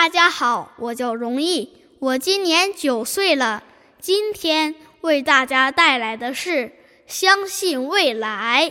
[0.00, 3.62] 大家好，我叫荣毅，我今年九岁了。
[4.00, 6.68] 今天为大家带来的是
[7.06, 8.70] 《相信未来》。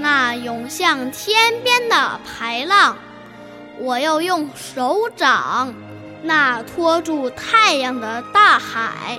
[0.00, 2.96] 那涌向天边的排浪，
[3.78, 5.74] 我要用手掌；
[6.22, 9.18] 那托住太阳的大海，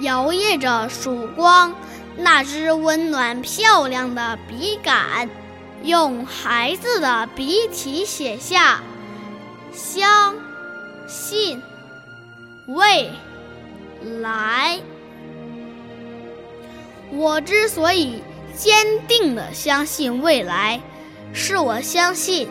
[0.00, 1.72] 摇曳着曙光；
[2.16, 5.28] 那支温暖漂亮的笔杆，
[5.82, 8.80] 用孩子的笔体写下
[9.74, 10.34] “相
[11.06, 11.62] 信
[12.66, 13.10] 未
[14.22, 14.80] 来”。
[17.12, 18.22] 我之所以。
[18.56, 20.80] 坚定地相信未来，
[21.32, 22.48] 是我相信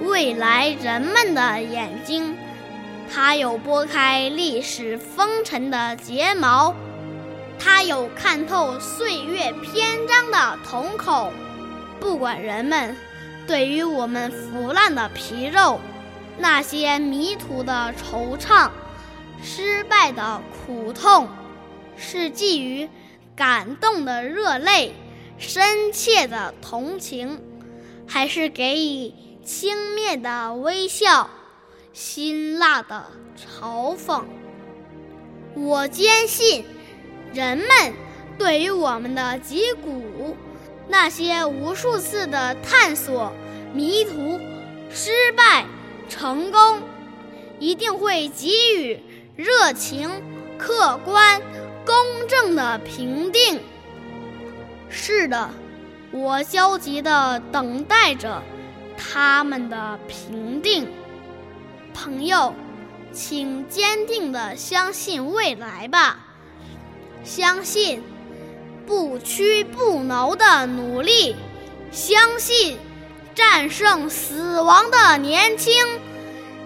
[0.00, 2.36] 未来人们的眼睛，
[3.10, 6.74] 它有拨开历史风尘的睫毛，
[7.58, 11.32] 它有看透岁月篇章的瞳孔。
[11.98, 12.96] 不管人们
[13.46, 15.80] 对于我们腐烂的皮肉，
[16.38, 18.70] 那些迷途的惆怅，
[19.42, 21.28] 失败的苦痛，
[21.96, 22.88] 是寄予
[23.34, 24.94] 感动的热泪。
[25.40, 27.40] 深切的同情，
[28.06, 29.12] 还是给予
[29.42, 31.30] 轻蔑的微笑、
[31.94, 33.06] 辛辣的
[33.36, 34.22] 嘲讽？
[35.54, 36.64] 我坚信，
[37.32, 37.66] 人们
[38.38, 40.36] 对于我们的脊骨，
[40.88, 43.32] 那些无数次的探索、
[43.72, 44.38] 迷途、
[44.90, 45.64] 失败、
[46.08, 46.82] 成功，
[47.58, 49.00] 一定会给予
[49.36, 50.22] 热情、
[50.58, 51.40] 客观、
[51.86, 51.94] 公
[52.28, 53.58] 正的评定。
[55.12, 55.50] 是的，
[56.12, 58.40] 我焦急地等待着
[58.96, 60.88] 他们的评定。
[61.92, 62.54] 朋友，
[63.12, 66.20] 请坚定地相信未来吧，
[67.24, 68.04] 相信
[68.86, 71.34] 不屈不挠的努力，
[71.90, 72.78] 相信
[73.34, 75.74] 战胜死亡的年轻，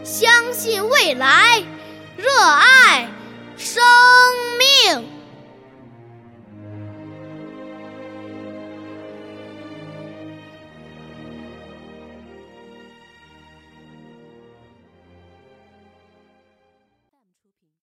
[0.05, 1.63] 相信未来，
[2.19, 3.09] 热爱
[3.57, 3.83] 生
[4.59, 5.04] 命。